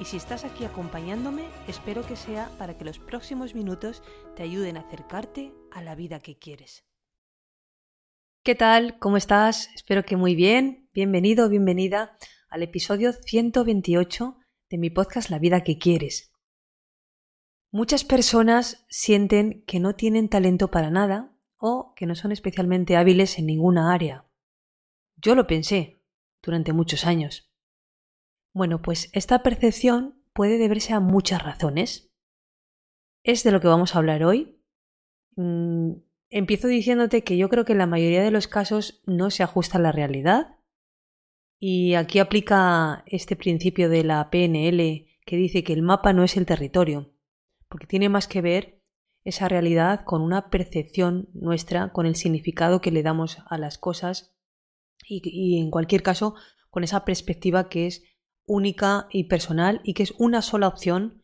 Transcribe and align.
y 0.00 0.04
si 0.04 0.16
estás 0.16 0.44
aquí 0.44 0.64
acompañándome, 0.64 1.44
espero 1.66 2.06
que 2.06 2.16
sea 2.16 2.50
para 2.58 2.76
que 2.78 2.84
los 2.84 2.98
próximos 2.98 3.54
minutos 3.54 4.02
te 4.36 4.44
ayuden 4.44 4.76
a 4.76 4.80
acercarte 4.80 5.52
a 5.72 5.82
la 5.82 5.94
vida 5.94 6.20
que 6.20 6.38
quieres. 6.38 6.84
¿Qué 8.44 8.54
tal? 8.54 8.98
¿Cómo 8.98 9.16
estás? 9.16 9.68
Espero 9.74 10.04
que 10.04 10.16
muy 10.16 10.34
bien. 10.34 10.88
Bienvenido, 10.94 11.48
bienvenida 11.48 12.16
al 12.48 12.62
episodio 12.62 13.12
128 13.12 14.36
de 14.70 14.78
mi 14.78 14.90
podcast 14.90 15.30
La 15.30 15.38
vida 15.38 15.62
que 15.62 15.78
quieres. 15.78 16.32
Muchas 17.70 18.04
personas 18.04 18.86
sienten 18.88 19.64
que 19.66 19.80
no 19.80 19.94
tienen 19.94 20.28
talento 20.28 20.70
para 20.70 20.90
nada 20.90 21.36
o 21.58 21.92
que 21.96 22.06
no 22.06 22.14
son 22.14 22.32
especialmente 22.32 22.96
hábiles 22.96 23.38
en 23.38 23.46
ninguna 23.46 23.92
área. 23.92 24.26
Yo 25.16 25.34
lo 25.34 25.46
pensé 25.46 26.00
durante 26.40 26.72
muchos 26.72 27.04
años. 27.04 27.47
Bueno, 28.52 28.82
pues 28.82 29.10
esta 29.12 29.42
percepción 29.42 30.22
puede 30.32 30.58
deberse 30.58 30.92
a 30.92 31.00
muchas 31.00 31.42
razones. 31.42 32.12
Es 33.24 33.44
de 33.44 33.50
lo 33.50 33.60
que 33.60 33.68
vamos 33.68 33.94
a 33.94 33.98
hablar 33.98 34.24
hoy. 34.24 34.62
Mm, 35.36 35.94
empiezo 36.30 36.68
diciéndote 36.68 37.24
que 37.24 37.36
yo 37.36 37.48
creo 37.48 37.64
que 37.64 37.72
en 37.72 37.78
la 37.78 37.86
mayoría 37.86 38.22
de 38.22 38.30
los 38.30 38.48
casos 38.48 39.02
no 39.06 39.30
se 39.30 39.42
ajusta 39.42 39.78
a 39.78 39.80
la 39.80 39.92
realidad. 39.92 40.56
Y 41.60 41.94
aquí 41.94 42.20
aplica 42.20 43.02
este 43.06 43.34
principio 43.34 43.88
de 43.88 44.04
la 44.04 44.30
PNL 44.30 45.06
que 45.26 45.36
dice 45.36 45.64
que 45.64 45.72
el 45.72 45.82
mapa 45.82 46.12
no 46.12 46.22
es 46.24 46.36
el 46.36 46.46
territorio, 46.46 47.12
porque 47.68 47.86
tiene 47.86 48.08
más 48.08 48.28
que 48.28 48.40
ver 48.40 48.80
esa 49.24 49.48
realidad 49.48 50.04
con 50.04 50.22
una 50.22 50.50
percepción 50.50 51.28
nuestra, 51.34 51.92
con 51.92 52.06
el 52.06 52.16
significado 52.16 52.80
que 52.80 52.92
le 52.92 53.02
damos 53.02 53.38
a 53.46 53.58
las 53.58 53.76
cosas 53.76 54.34
y, 55.06 55.20
y 55.24 55.60
en 55.60 55.70
cualquier 55.70 56.02
caso 56.02 56.34
con 56.70 56.84
esa 56.84 57.04
perspectiva 57.04 57.68
que 57.68 57.86
es 57.86 58.04
única 58.48 59.06
y 59.10 59.24
personal 59.24 59.80
y 59.84 59.94
que 59.94 60.02
es 60.02 60.14
una 60.18 60.42
sola 60.42 60.66
opción 60.66 61.22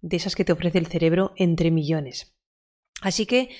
de 0.00 0.16
esas 0.16 0.36
que 0.36 0.44
te 0.44 0.52
ofrece 0.52 0.78
el 0.78 0.86
cerebro 0.86 1.32
entre 1.36 1.70
millones. 1.70 2.36
Así 3.00 3.26
que 3.26 3.50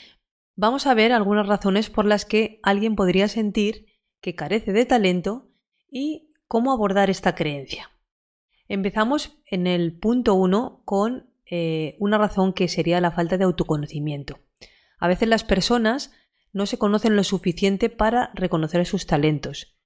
vamos 0.54 0.86
a 0.86 0.94
ver 0.94 1.12
algunas 1.12 1.46
razones 1.46 1.90
por 1.90 2.04
las 2.04 2.24
que 2.24 2.60
alguien 2.62 2.94
podría 2.94 3.26
sentir 3.28 3.86
que 4.20 4.34
carece 4.34 4.72
de 4.72 4.86
talento 4.86 5.50
y 5.90 6.32
cómo 6.46 6.72
abordar 6.72 7.10
esta 7.10 7.34
creencia. 7.34 7.90
Empezamos 8.68 9.40
en 9.46 9.66
el 9.66 9.98
punto 9.98 10.34
1 10.34 10.82
con 10.84 11.30
eh, 11.50 11.96
una 11.98 12.18
razón 12.18 12.52
que 12.52 12.68
sería 12.68 13.00
la 13.00 13.12
falta 13.12 13.38
de 13.38 13.44
autoconocimiento. 13.44 14.38
A 14.98 15.08
veces 15.08 15.28
las 15.28 15.44
personas 15.44 16.12
no 16.52 16.66
se 16.66 16.78
conocen 16.78 17.16
lo 17.16 17.24
suficiente 17.24 17.88
para 17.88 18.30
reconocer 18.34 18.84
sus 18.84 19.06
talentos 19.06 19.77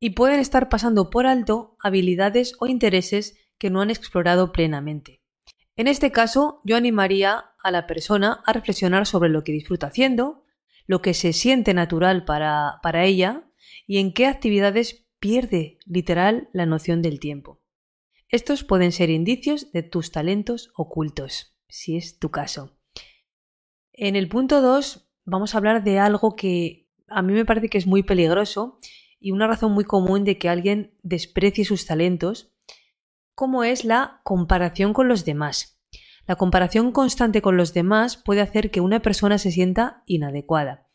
y 0.00 0.10
pueden 0.10 0.40
estar 0.40 0.70
pasando 0.70 1.10
por 1.10 1.26
alto 1.26 1.76
habilidades 1.78 2.54
o 2.58 2.66
intereses 2.66 3.36
que 3.58 3.70
no 3.70 3.82
han 3.82 3.90
explorado 3.90 4.50
plenamente. 4.50 5.22
En 5.76 5.86
este 5.86 6.10
caso, 6.10 6.62
yo 6.64 6.76
animaría 6.76 7.52
a 7.62 7.70
la 7.70 7.86
persona 7.86 8.42
a 8.46 8.52
reflexionar 8.52 9.06
sobre 9.06 9.28
lo 9.28 9.44
que 9.44 9.52
disfruta 9.52 9.88
haciendo, 9.88 10.44
lo 10.86 11.02
que 11.02 11.14
se 11.14 11.32
siente 11.34 11.74
natural 11.74 12.24
para, 12.24 12.80
para 12.82 13.04
ella 13.04 13.44
y 13.86 13.98
en 13.98 14.12
qué 14.12 14.26
actividades 14.26 15.06
pierde 15.20 15.78
literal 15.84 16.48
la 16.52 16.66
noción 16.66 17.02
del 17.02 17.20
tiempo. 17.20 17.62
Estos 18.28 18.64
pueden 18.64 18.92
ser 18.92 19.10
indicios 19.10 19.70
de 19.72 19.82
tus 19.82 20.12
talentos 20.12 20.72
ocultos, 20.74 21.56
si 21.68 21.96
es 21.96 22.18
tu 22.18 22.30
caso. 22.30 22.78
En 23.92 24.16
el 24.16 24.28
punto 24.28 24.62
2 24.62 25.10
vamos 25.24 25.54
a 25.54 25.58
hablar 25.58 25.84
de 25.84 25.98
algo 25.98 26.36
que 26.36 26.88
a 27.08 27.22
mí 27.22 27.32
me 27.34 27.44
parece 27.44 27.68
que 27.68 27.78
es 27.78 27.86
muy 27.86 28.02
peligroso 28.02 28.78
y 29.20 29.30
una 29.32 29.46
razón 29.46 29.72
muy 29.72 29.84
común 29.84 30.24
de 30.24 30.38
que 30.38 30.48
alguien 30.48 30.94
desprecie 31.02 31.64
sus 31.64 31.86
talentos, 31.86 32.52
como 33.34 33.62
es 33.62 33.84
la 33.84 34.20
comparación 34.24 34.92
con 34.92 35.06
los 35.08 35.24
demás. 35.24 35.78
La 36.26 36.36
comparación 36.36 36.92
constante 36.92 37.42
con 37.42 37.56
los 37.56 37.74
demás 37.74 38.16
puede 38.16 38.40
hacer 38.40 38.70
que 38.70 38.80
una 38.80 39.00
persona 39.00 39.38
se 39.38 39.50
sienta 39.50 40.02
inadecuada. 40.06 40.88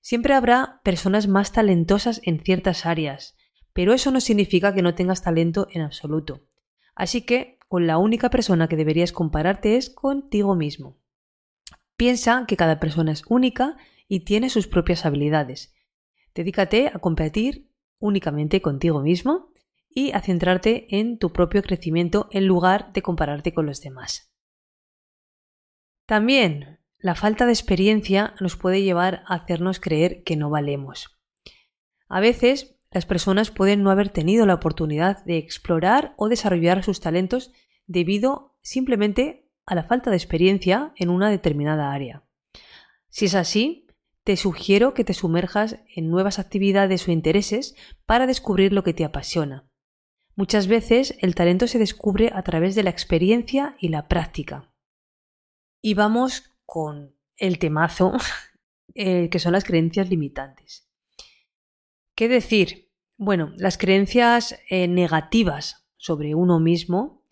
Siempre 0.00 0.34
habrá 0.34 0.80
personas 0.82 1.28
más 1.28 1.52
talentosas 1.52 2.20
en 2.24 2.40
ciertas 2.40 2.86
áreas, 2.86 3.36
pero 3.72 3.92
eso 3.92 4.10
no 4.10 4.20
significa 4.20 4.74
que 4.74 4.82
no 4.82 4.94
tengas 4.94 5.22
talento 5.22 5.68
en 5.70 5.82
absoluto. 5.82 6.46
Así 6.94 7.22
que 7.22 7.58
con 7.68 7.86
la 7.86 7.98
única 7.98 8.30
persona 8.30 8.68
que 8.68 8.76
deberías 8.76 9.12
compararte 9.12 9.76
es 9.76 9.90
contigo 9.90 10.56
mismo. 10.56 10.98
Piensa 11.96 12.44
que 12.48 12.56
cada 12.56 12.80
persona 12.80 13.12
es 13.12 13.22
única 13.28 13.76
y 14.08 14.20
tiene 14.20 14.50
sus 14.50 14.66
propias 14.66 15.04
habilidades. 15.06 15.74
Dedícate 16.34 16.88
a 16.88 16.98
competir 16.98 17.70
únicamente 17.98 18.60
contigo 18.62 19.00
mismo 19.00 19.52
y 19.88 20.12
a 20.12 20.20
centrarte 20.20 20.86
en 20.98 21.18
tu 21.18 21.32
propio 21.32 21.62
crecimiento 21.62 22.28
en 22.30 22.46
lugar 22.46 22.92
de 22.92 23.02
compararte 23.02 23.52
con 23.52 23.66
los 23.66 23.80
demás. 23.80 24.32
También 26.06 26.80
la 26.98 27.14
falta 27.14 27.46
de 27.46 27.52
experiencia 27.52 28.34
nos 28.40 28.56
puede 28.56 28.82
llevar 28.82 29.22
a 29.26 29.34
hacernos 29.34 29.80
creer 29.80 30.22
que 30.22 30.36
no 30.36 30.50
valemos. 30.50 31.18
A 32.08 32.20
veces 32.20 32.76
las 32.90 33.06
personas 33.06 33.50
pueden 33.50 33.82
no 33.82 33.90
haber 33.90 34.10
tenido 34.10 34.46
la 34.46 34.54
oportunidad 34.54 35.24
de 35.24 35.38
explorar 35.38 36.14
o 36.16 36.28
desarrollar 36.28 36.82
sus 36.82 37.00
talentos 37.00 37.52
debido 37.86 38.56
simplemente 38.62 39.48
a 39.66 39.74
la 39.74 39.84
falta 39.84 40.10
de 40.10 40.16
experiencia 40.16 40.92
en 40.96 41.10
una 41.10 41.30
determinada 41.30 41.92
área. 41.92 42.24
Si 43.08 43.26
es 43.26 43.34
así, 43.34 43.86
te 44.24 44.36
sugiero 44.36 44.94
que 44.94 45.04
te 45.04 45.14
sumerjas 45.14 45.78
en 45.94 46.10
nuevas 46.10 46.38
actividades 46.38 47.08
o 47.08 47.10
intereses 47.10 47.74
para 48.06 48.26
descubrir 48.26 48.72
lo 48.72 48.82
que 48.82 48.94
te 48.94 49.04
apasiona. 49.04 49.68
Muchas 50.36 50.68
veces 50.68 51.16
el 51.20 51.34
talento 51.34 51.66
se 51.66 51.78
descubre 51.78 52.30
a 52.34 52.42
través 52.42 52.74
de 52.74 52.82
la 52.82 52.90
experiencia 52.90 53.76
y 53.78 53.88
la 53.88 54.08
práctica. 54.08 54.72
Y 55.82 55.94
vamos 55.94 56.52
con 56.64 57.16
el 57.36 57.58
temazo, 57.58 58.12
eh, 58.94 59.28
que 59.30 59.38
son 59.38 59.52
las 59.52 59.64
creencias 59.64 60.08
limitantes. 60.08 60.88
¿Qué 62.14 62.28
decir? 62.28 62.90
Bueno, 63.16 63.52
las 63.56 63.76
creencias 63.76 64.58
eh, 64.68 64.88
negativas 64.88 65.86
sobre 65.96 66.34
uno 66.34 66.60
mismo, 66.60 67.24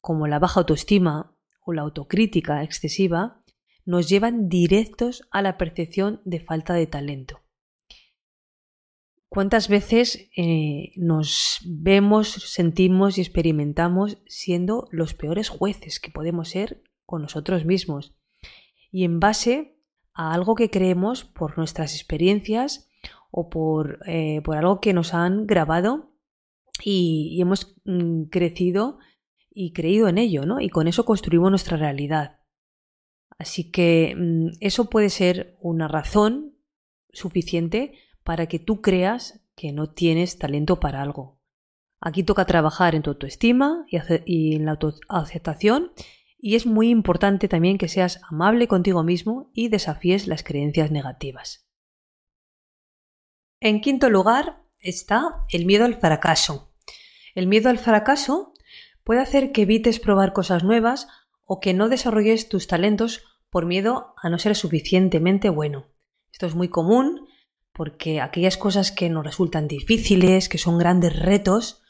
como 0.00 0.26
la 0.26 0.38
baja 0.38 0.60
autoestima 0.60 1.36
o 1.60 1.72
la 1.72 1.82
autocrítica 1.82 2.62
excesiva, 2.62 3.42
nos 3.86 4.08
llevan 4.08 4.48
directos 4.48 5.26
a 5.30 5.40
la 5.40 5.56
percepción 5.56 6.20
de 6.24 6.40
falta 6.40 6.74
de 6.74 6.86
talento. 6.86 7.40
¿Cuántas 9.28 9.68
veces 9.68 10.28
eh, 10.36 10.92
nos 10.96 11.60
vemos, 11.64 12.28
sentimos 12.28 13.18
y 13.18 13.20
experimentamos 13.20 14.18
siendo 14.26 14.88
los 14.90 15.14
peores 15.14 15.48
jueces 15.48 16.00
que 16.00 16.10
podemos 16.10 16.48
ser 16.50 16.82
con 17.04 17.22
nosotros 17.22 17.64
mismos? 17.64 18.14
Y 18.90 19.04
en 19.04 19.20
base 19.20 19.78
a 20.14 20.32
algo 20.32 20.54
que 20.54 20.70
creemos 20.70 21.24
por 21.24 21.58
nuestras 21.58 21.94
experiencias 21.94 22.88
o 23.30 23.50
por, 23.50 24.00
eh, 24.06 24.40
por 24.42 24.56
algo 24.56 24.80
que 24.80 24.94
nos 24.94 25.12
han 25.12 25.46
grabado 25.46 26.12
y, 26.82 27.38
hemos 27.40 27.76
mm, 27.84 28.24
crecido 28.24 28.98
y 29.50 29.72
creído 29.72 30.08
en 30.08 30.18
ello, 30.18 30.46
¿no? 30.46 30.60
Y 30.60 30.68
con 30.68 30.88
eso 30.88 31.04
construimos 31.04 31.50
nuestra 31.50 31.76
realidad. 31.76 32.35
Así 33.38 33.70
que 33.70 34.14
mm, 34.16 34.56
eso 34.60 34.90
puede 34.90 35.10
ser 35.10 35.56
una 35.60 35.88
razón 35.88 36.56
suficiente 37.12 37.94
para 38.24 38.46
que 38.46 38.58
tú 38.58 38.80
creas 38.80 39.40
que 39.54 39.72
no 39.72 39.90
tienes 39.90 40.38
talento 40.38 40.80
para 40.80 41.02
algo. 41.02 41.40
Aquí 42.00 42.22
toca 42.22 42.44
trabajar 42.44 42.94
en 42.94 43.02
tu 43.02 43.10
autoestima 43.10 43.86
y 44.26 44.54
en 44.54 44.66
la 44.66 44.72
autoaceptación 44.72 45.92
y 46.38 46.54
es 46.54 46.66
muy 46.66 46.90
importante 46.90 47.48
también 47.48 47.78
que 47.78 47.88
seas 47.88 48.20
amable 48.28 48.68
contigo 48.68 49.02
mismo 49.02 49.50
y 49.54 49.68
desafíes 49.68 50.26
las 50.26 50.42
creencias 50.42 50.90
negativas. 50.90 51.66
En 53.60 53.80
quinto 53.80 54.10
lugar 54.10 54.62
está 54.78 55.42
el 55.50 55.64
miedo 55.64 55.86
al 55.86 55.94
fracaso. 55.94 56.74
El 57.34 57.46
miedo 57.46 57.70
al 57.70 57.78
fracaso 57.78 58.52
puede 59.02 59.20
hacer 59.20 59.50
que 59.52 59.62
evites 59.62 59.98
probar 59.98 60.32
cosas 60.32 60.62
nuevas 60.62 61.08
o 61.46 61.60
que 61.60 61.72
no 61.72 61.88
desarrolles 61.88 62.48
tus 62.48 62.66
talentos 62.66 63.22
por 63.50 63.64
miedo 63.64 64.14
a 64.20 64.28
no 64.28 64.38
ser 64.38 64.54
suficientemente 64.54 65.48
bueno. 65.48 65.86
Esto 66.32 66.46
es 66.46 66.54
muy 66.54 66.68
común 66.68 67.26
porque 67.72 68.20
aquellas 68.20 68.56
cosas 68.56 68.90
que 68.90 69.08
nos 69.08 69.24
resultan 69.24 69.68
difíciles, 69.68 70.48
que 70.48 70.58
son 70.58 70.78
grandes 70.78 71.18
retos, 71.18 71.82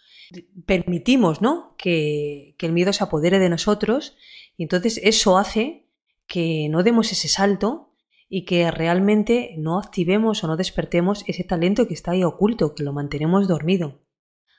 permitimos 0.66 1.40
¿no? 1.40 1.74
que, 1.78 2.54
que 2.58 2.66
el 2.66 2.72
miedo 2.72 2.92
se 2.92 3.02
apodere 3.02 3.38
de 3.38 3.48
nosotros 3.48 4.16
y 4.56 4.64
entonces 4.64 5.00
eso 5.02 5.38
hace 5.38 5.88
que 6.26 6.68
no 6.68 6.82
demos 6.82 7.12
ese 7.12 7.28
salto 7.28 7.94
y 8.28 8.44
que 8.44 8.70
realmente 8.70 9.54
no 9.56 9.78
activemos 9.78 10.42
o 10.42 10.48
no 10.48 10.56
despertemos 10.56 11.24
ese 11.26 11.44
talento 11.44 11.86
que 11.86 11.94
está 11.94 12.12
ahí 12.12 12.24
oculto, 12.24 12.74
que 12.74 12.82
lo 12.82 12.92
mantenemos 12.92 13.46
dormido. 13.46 14.00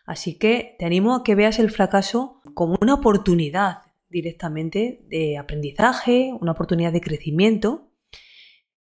Así 0.06 0.38
que 0.38 0.78
te 0.80 0.86
animo 0.86 1.16
a 1.16 1.24
que 1.24 1.36
veas 1.36 1.60
el 1.60 1.70
fracaso 1.70 2.42
como 2.54 2.78
una 2.82 2.94
oportunidad 2.94 3.87
directamente 4.10 5.06
de 5.08 5.38
aprendizaje, 5.38 6.32
una 6.40 6.54
oportunidad 6.54 6.94
de 6.94 7.02
crecimiento. 7.02 7.92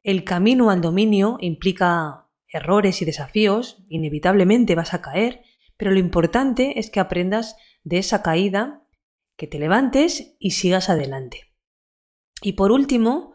El 0.03 0.25
camino 0.25 0.71
al 0.71 0.81
dominio 0.81 1.39
implica 1.41 2.29
errores 2.49 3.03
y 3.03 3.05
desafíos, 3.05 3.85
inevitablemente 3.89 4.75
vas 4.75 4.95
a 4.95 5.03
caer, 5.03 5.43
pero 5.77 5.91
lo 5.91 5.99
importante 5.99 6.79
es 6.79 6.91
que 6.91 7.01
aprendas 7.01 7.57
de 7.83 7.99
esa 7.99 8.23
caída, 8.23 8.87
que 9.37 9.47
te 9.47 9.59
levantes 9.59 10.37
y 10.39 10.53
sigas 10.53 10.89
adelante. 10.89 11.53
Y 12.41 12.53
por 12.53 12.71
último, 12.71 13.35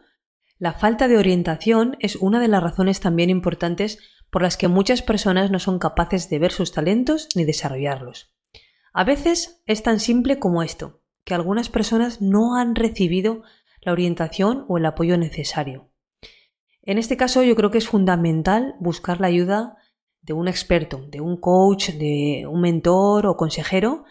la 0.58 0.72
falta 0.72 1.08
de 1.08 1.18
orientación 1.18 1.96
es 2.00 2.16
una 2.16 2.40
de 2.40 2.48
las 2.48 2.62
razones 2.62 3.00
también 3.00 3.30
importantes 3.30 3.98
por 4.30 4.42
las 4.42 4.56
que 4.56 4.68
muchas 4.68 5.02
personas 5.02 5.50
no 5.50 5.58
son 5.58 5.78
capaces 5.78 6.30
de 6.30 6.38
ver 6.38 6.52
sus 6.52 6.72
talentos 6.72 7.28
ni 7.34 7.44
desarrollarlos. 7.44 8.34
A 8.92 9.04
veces 9.04 9.62
es 9.66 9.82
tan 9.82 10.00
simple 10.00 10.38
como 10.38 10.62
esto, 10.62 10.99
que 11.24 11.34
algunas 11.34 11.68
personas 11.68 12.20
no 12.20 12.56
han 12.56 12.74
recibido 12.74 13.42
la 13.80 13.92
orientación 13.92 14.64
o 14.68 14.78
el 14.78 14.86
apoyo 14.86 15.16
necesario. 15.16 15.90
En 16.82 16.98
este 16.98 17.16
caso 17.16 17.42
yo 17.42 17.54
creo 17.56 17.70
que 17.70 17.78
es 17.78 17.88
fundamental 17.88 18.74
buscar 18.80 19.20
la 19.20 19.26
ayuda 19.26 19.76
de 20.22 20.32
un 20.32 20.48
experto, 20.48 21.06
de 21.08 21.20
un 21.20 21.36
coach, 21.38 21.90
de 21.90 22.46
un 22.48 22.60
mentor 22.60 23.26
o 23.26 23.36
consejero, 23.36 24.04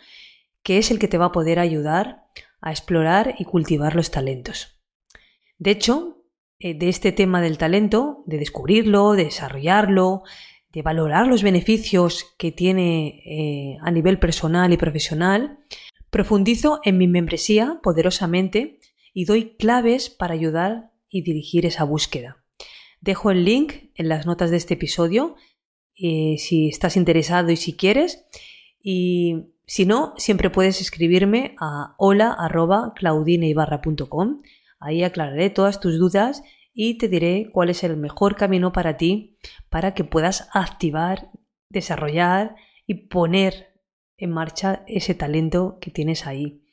que 0.64 0.78
es 0.78 0.92
el 0.92 1.00
que 1.00 1.08
te 1.08 1.18
va 1.18 1.26
a 1.26 1.32
poder 1.32 1.60
ayudar 1.60 2.26
a 2.62 2.72
explorar 2.72 3.36
y 3.38 3.46
cultivar 3.46 3.96
los 3.96 4.12
talentos. 4.12 4.80
De 5.58 5.72
hecho, 5.72 6.24
eh, 6.60 6.74
de 6.74 6.90
este 6.90 7.12
tema 7.12 7.42
del 7.42 7.58
talento, 7.58 8.24
de 8.26 8.38
descubrirlo, 8.38 9.14
de 9.14 9.26
desarrollarlo, 9.26 10.24
de 10.72 10.82
valorar 10.82 11.28
los 11.28 11.42
beneficios 11.42 12.36
que 12.38 12.52
tiene 12.52 13.22
eh, 13.26 13.78
a 13.82 13.92
nivel 13.92 14.20
personal 14.20 14.72
y 14.74 14.78
profesional, 14.78 15.60
profundizo 16.10 16.80
en 16.84 16.98
mi 16.98 17.08
membresía 17.08 17.80
poderosamente 17.84 18.80
y 19.14 19.26
doy 19.26 19.56
claves 19.58 20.10
para 20.10 20.34
ayudar 20.34 20.92
y 21.10 21.22
dirigir 21.24 21.66
esa 21.66 21.84
búsqueda. 21.84 22.38
Dejo 23.02 23.32
el 23.32 23.44
link 23.46 23.92
en 23.96 24.10
las 24.10 24.26
notas 24.26 24.52
de 24.52 24.58
este 24.58 24.74
episodio 24.76 25.36
eh, 25.96 26.36
si 26.38 26.68
estás 26.70 26.96
interesado 26.98 27.52
y 27.52 27.58
si 27.58 27.76
quieres. 27.76 28.26
Y 28.82 29.54
si 29.66 29.86
no, 29.86 30.14
siempre 30.18 30.50
puedes 30.50 30.82
escribirme 30.82 31.56
a 31.60 31.96
hola.claudineibarra.com 31.98 34.42
Ahí 34.80 35.04
aclararé 35.04 35.50
todas 35.50 35.82
tus 35.82 36.00
dudas 36.00 36.42
y 36.74 36.98
te 36.98 37.10
diré 37.10 37.50
cuál 37.52 37.70
es 37.70 37.84
el 37.84 37.98
mejor 37.98 38.36
camino 38.36 38.72
para 38.72 38.96
ti 38.96 39.38
para 39.70 39.94
que 39.94 40.06
puedas 40.06 40.48
activar, 40.54 41.30
desarrollar 41.70 42.56
y 42.88 43.10
poner 43.10 43.69
en 44.20 44.32
marcha 44.32 44.84
ese 44.88 45.16
talento 45.16 45.78
que 45.82 45.92
tienes 45.92 46.28
ahí, 46.28 46.64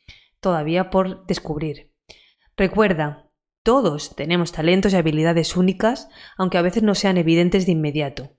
todavía 0.41 0.91
por 0.91 1.27
descubrir. 1.27 1.93
Recuerda, 2.57 3.29
todos 3.63 4.15
tenemos 4.15 4.53
talentos 4.53 4.93
y 4.93 4.97
habilidades 4.97 5.57
únicas, 5.57 6.09
aunque 6.37 6.59
a 6.59 6.63
veces 6.63 6.83
no 6.83 6.95
sean 6.95 7.17
evidentes 7.17 7.67
de 7.67 7.73
inmediato. 7.73 8.37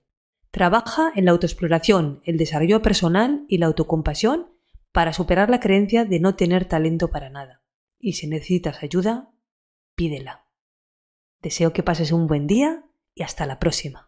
Trabaja 0.50 1.12
en 1.14 1.26
la 1.26 1.32
autoexploración, 1.32 2.22
el 2.24 2.38
desarrollo 2.38 2.80
personal 2.80 3.44
y 3.48 3.58
la 3.58 3.66
autocompasión 3.66 4.54
para 4.92 5.12
superar 5.12 5.50
la 5.50 5.60
creencia 5.60 6.04
de 6.04 6.18
no 6.18 6.34
tener 6.34 6.64
talento 6.64 7.10
para 7.10 7.30
nada. 7.30 7.62
Y 7.98 8.14
si 8.14 8.26
necesitas 8.26 8.82
ayuda, 8.82 9.30
pídela. 9.94 10.46
Deseo 11.42 11.72
que 11.72 11.82
pases 11.82 12.10
un 12.10 12.26
buen 12.26 12.46
día 12.46 12.84
y 13.14 13.22
hasta 13.22 13.46
la 13.46 13.58
próxima. 13.58 14.07